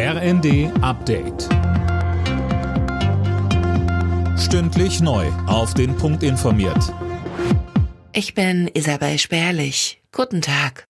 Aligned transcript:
RND 0.00 0.70
Update. 0.80 1.48
Stündlich 4.38 5.00
neu. 5.00 5.26
Auf 5.48 5.74
den 5.74 5.96
Punkt 5.96 6.22
informiert. 6.22 6.94
Ich 8.12 8.32
bin 8.32 8.70
Isabel 8.72 9.18
Spärlich. 9.18 10.00
Guten 10.12 10.40
Tag. 10.40 10.86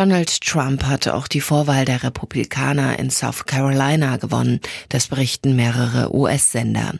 Donald 0.00 0.40
Trump 0.40 0.84
hatte 0.84 1.12
auch 1.12 1.28
die 1.28 1.42
Vorwahl 1.42 1.84
der 1.84 2.02
Republikaner 2.02 2.98
in 2.98 3.10
South 3.10 3.44
Carolina 3.44 4.16
gewonnen. 4.16 4.60
Das 4.88 5.08
berichten 5.08 5.56
mehrere 5.56 6.14
US-Sender. 6.16 6.94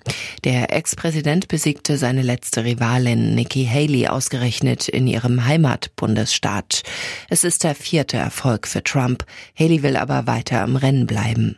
Der 0.45 0.71
Ex-Präsident 0.77 1.49
besiegte 1.49 1.97
seine 1.97 2.21
letzte 2.21 2.63
Rivalin 2.63 3.35
Nikki 3.35 3.65
Haley 3.65 4.09
ausgerechnet 4.09 4.87
in 4.87 5.07
ihrem 5.07 5.47
Heimatbundesstaat. 5.47 6.83
Es 7.31 7.43
ist 7.43 7.65
der 7.65 7.75
vierte 7.75 8.19
Erfolg 8.19 8.69
für 8.69 8.85
Trump. 8.85 9.25
Haley 9.59 9.83
will 9.83 9.97
aber 9.97 10.27
weiter 10.27 10.63
im 10.63 10.77
Rennen 10.77 11.07
bleiben. 11.07 11.57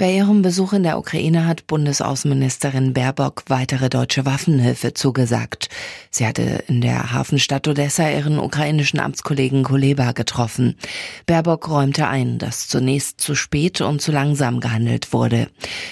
Bei 0.00 0.10
ihrem 0.10 0.40
Besuch 0.40 0.72
in 0.72 0.82
der 0.82 0.96
Ukraine 0.96 1.44
hat 1.44 1.66
Bundesaußenministerin 1.66 2.94
Baerbock 2.94 3.42
weitere 3.48 3.90
deutsche 3.90 4.24
Waffenhilfe 4.24 4.94
zugesagt. 4.94 5.68
Sie 6.10 6.26
hatte 6.26 6.64
in 6.68 6.80
der 6.80 7.12
Hafenstadt 7.12 7.68
Odessa 7.68 8.08
ihren 8.08 8.38
ukrainischen 8.38 8.98
Amtskollegen 8.98 9.62
Kuleba 9.62 10.12
getroffen. 10.12 10.78
Baerbock 11.26 11.68
räumte 11.68 12.08
ein, 12.08 12.38
dass 12.38 12.66
zunächst 12.66 13.20
zu 13.20 13.34
spät 13.34 13.82
und 13.82 14.00
zu 14.00 14.10
langsam 14.10 14.60
gehandelt 14.60 15.12
wurde. 15.12 15.48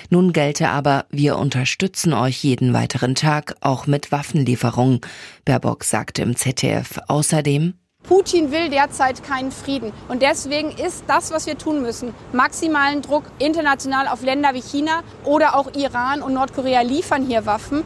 Nun 0.09 0.33
gelte 0.33 0.71
aber, 0.71 1.05
wir 1.11 1.37
unterstützen 1.37 2.15
euch 2.15 2.43
jeden 2.43 2.73
weiteren 2.73 3.15
Tag, 3.15 3.57
auch 3.61 3.87
mit 3.87 4.11
Waffenlieferungen. 4.11 5.03
Baerbock 5.45 5.85
sagte 5.85 6.23
im 6.23 6.35
ZDF 6.35 6.99
außerdem, 7.09 7.75
Putin 8.09 8.51
will 8.51 8.71
derzeit 8.71 9.23
keinen 9.23 9.53
Frieden. 9.53 9.93
Und 10.09 10.23
deswegen 10.23 10.71
ist 10.71 11.05
das, 11.07 11.31
was 11.31 11.47
wir 11.47 11.59
tun 11.59 11.83
müssen, 11.83 12.15
maximalen 12.33 13.03
Druck 13.03 13.25
international 13.39 14.09
auf 14.09 14.23
Länder 14.23 14.55
wie 14.55 14.63
China 14.63 15.03
oder 15.25 15.55
auch 15.55 15.75
Iran 15.75 16.23
und 16.23 16.33
Nordkorea 16.33 16.81
liefern 16.81 17.27
hier 17.27 17.45
Waffen. 17.45 17.85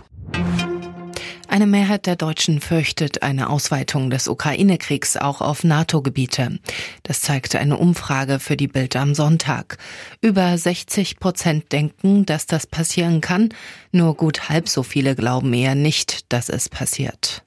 Eine 1.48 1.67
Mehrheit 1.67 2.06
der 2.06 2.17
Deutschen 2.17 2.61
fürchtet 2.61 3.23
eine 3.23 3.50
Ausweitung 3.50 4.09
des 4.09 4.27
Ukraine-Kriegs 4.27 5.19
auch 5.19 5.43
auf 5.43 5.65
NATO-Gebiete. 5.65 6.61
Das 7.03 7.20
zeigte 7.20 7.59
eine 7.59 7.77
Umfrage 7.77 8.39
für 8.39 8.56
die 8.56 8.69
Bild 8.69 8.97
am 8.97 9.15
Sonntag. 9.15 9.77
Über 10.23 10.56
60 10.56 11.19
Prozent 11.19 11.70
denken, 11.73 12.25
dass 12.25 12.47
das 12.47 12.67
passieren 12.67 13.20
kann. 13.20 13.50
Nur 13.91 14.17
gut 14.17 14.48
halb 14.48 14.69
so 14.69 14.83
viele 14.83 15.15
glauben 15.15 15.53
eher 15.53 15.75
nicht, 15.75 16.33
dass 16.33 16.48
es 16.48 16.70
passiert. 16.70 17.43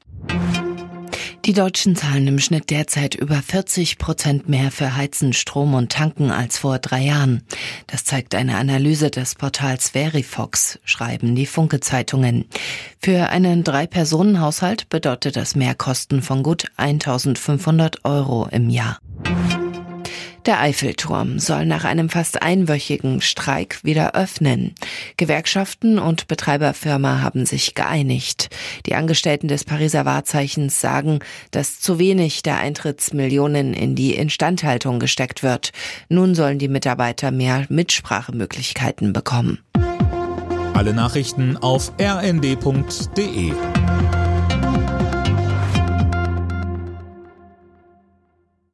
Die 1.46 1.54
Deutschen 1.54 1.96
zahlen 1.96 2.26
im 2.26 2.40
Schnitt 2.40 2.72
derzeit 2.72 3.14
über 3.14 3.36
40 3.36 4.00
Prozent 4.00 4.50
mehr 4.50 4.72
für 4.72 4.96
Heizen, 4.96 5.32
Strom 5.32 5.76
und 5.76 5.92
Tanken 5.92 6.32
als 6.32 6.58
vor 6.58 6.80
drei 6.80 7.02
Jahren. 7.02 7.44
Das 7.86 8.04
zeigt 8.04 8.34
eine 8.34 8.58
Analyse 8.58 9.12
des 9.12 9.36
Portals 9.36 9.90
Verifox, 9.90 10.80
schreiben 10.86 11.36
die 11.36 11.46
Funke-Zeitungen. 11.46 12.46
Für 13.00 13.30
einen 13.30 13.64
Drei-Personen-Haushalt 13.64 14.90
bedeutet 14.90 15.36
das 15.36 15.56
Mehrkosten 15.56 16.24
von 16.24 16.42
gut 16.42 16.66
1500 16.78 18.04
Euro 18.06 18.48
im 18.50 18.72
Jahr. 18.72 18.98
Der 20.46 20.60
Eiffelturm 20.60 21.40
soll 21.40 21.66
nach 21.66 21.86
einem 21.86 22.08
fast 22.10 22.44
einwöchigen 22.44 23.20
Streik 23.22 23.84
wieder 23.84 24.14
öffnen. 24.14 24.76
Gewerkschaften 25.18 25.98
und 25.98 26.28
Betreiberfirma 26.28 27.22
haben 27.22 27.48
sich 27.48 27.74
geeinigt. 27.74 28.50
Die 28.86 28.94
Angestellten 28.94 29.48
des 29.48 29.64
Pariser 29.64 30.06
Wahrzeichens 30.06 30.80
sagen, 30.80 31.20
dass 31.50 31.80
zu 31.80 31.98
wenig 31.98 32.44
der 32.44 32.58
Eintrittsmillionen 32.58 33.74
in 33.74 33.96
die 33.96 34.14
Instandhaltung 34.14 35.00
gesteckt 35.00 35.42
wird. 35.42 35.72
Nun 36.10 36.36
sollen 36.36 36.59
die 36.59 36.68
Mitarbeiter 36.68 37.32
mehr 37.32 37.66
Mitsprachemöglichkeiten 37.70 39.14
bekommen. 39.14 39.64
Alle 40.76 40.94
Nachrichten 40.94 41.58
auf 41.58 41.92
rnd.de 42.00 43.54